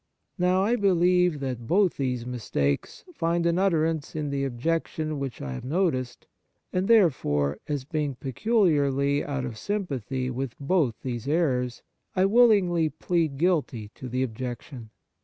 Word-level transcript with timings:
Now, 0.39 0.63
I 0.63 0.77
believe 0.77 1.39
that 1.41 1.67
both 1.67 1.97
these 1.97 2.25
mistakes 2.25 3.05
find 3.13 3.45
an 3.45 3.59
utterance 3.59 4.15
in 4.15 4.31
the 4.31 4.43
objection 4.45 5.19
which 5.19 5.43
I 5.43 5.53
have 5.53 5.63
noticed, 5.63 6.25
and 6.73 6.87
therefore, 6.87 7.59
as 7.67 7.85
being 7.85 8.15
peculiarly 8.15 9.23
out 9.23 9.45
of 9.45 9.59
sympathy 9.59 10.31
with 10.31 10.55
both 10.59 10.99
these 11.03 11.27
errors, 11.27 11.83
I 12.15 12.25
willingly 12.25 12.89
plead 12.89 13.37
guilty 13.37 13.89
to 13.93 14.09
the 14.09 14.23
objection. 14.23 14.89